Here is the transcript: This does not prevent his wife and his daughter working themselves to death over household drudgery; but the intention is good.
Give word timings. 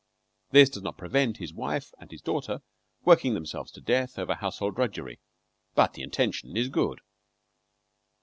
This 0.49 0.71
does 0.71 0.81
not 0.81 0.97
prevent 0.97 1.37
his 1.37 1.53
wife 1.53 1.93
and 1.99 2.09
his 2.09 2.23
daughter 2.23 2.63
working 3.05 3.35
themselves 3.35 3.71
to 3.73 3.81
death 3.81 4.17
over 4.17 4.33
household 4.33 4.77
drudgery; 4.77 5.19
but 5.75 5.93
the 5.93 6.01
intention 6.01 6.57
is 6.57 6.69
good. 6.69 7.01